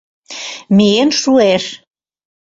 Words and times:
Миен 0.75 1.09
шуэш. 1.19 1.65